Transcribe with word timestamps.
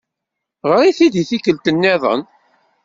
Ɣṛet-it-id 0.69 1.15
i 1.21 1.25
tikkelt 1.29 1.71
nniḍen. 1.75 2.21